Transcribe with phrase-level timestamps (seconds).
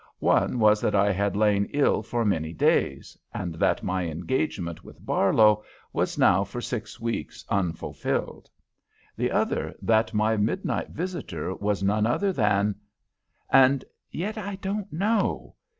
[0.17, 5.05] One was that I had lain ill for many days, and that my engagement with
[5.05, 8.49] Barlow was now for six weeks unfulfilled;
[9.15, 12.73] the other, that my midnight visitor was none other than
[13.51, 15.53] And yet I don't know.